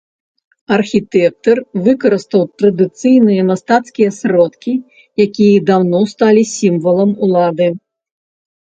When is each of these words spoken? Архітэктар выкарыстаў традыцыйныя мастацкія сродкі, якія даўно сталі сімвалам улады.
Архітэктар 0.77 1.57
выкарыстаў 1.87 2.41
традыцыйныя 2.63 3.41
мастацкія 3.51 4.09
сродкі, 4.19 4.73
якія 5.29 5.65
даўно 5.73 5.99
сталі 6.17 6.43
сімвалам 6.57 7.11
улады. 7.27 7.67